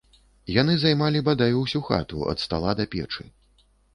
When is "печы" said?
2.95-3.29